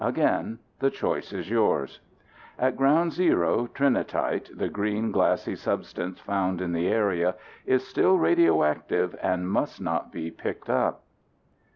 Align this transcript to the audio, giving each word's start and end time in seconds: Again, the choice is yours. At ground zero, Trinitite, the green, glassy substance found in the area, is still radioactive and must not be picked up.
Again, 0.03 0.57
the 0.79 0.89
choice 0.89 1.31
is 1.31 1.51
yours. 1.51 1.99
At 2.57 2.75
ground 2.75 3.13
zero, 3.13 3.67
Trinitite, 3.67 4.49
the 4.57 4.67
green, 4.67 5.11
glassy 5.11 5.55
substance 5.55 6.19
found 6.19 6.59
in 6.59 6.73
the 6.73 6.87
area, 6.87 7.35
is 7.67 7.85
still 7.85 8.17
radioactive 8.17 9.15
and 9.21 9.47
must 9.47 9.79
not 9.79 10.11
be 10.11 10.31
picked 10.31 10.71
up. 10.71 11.03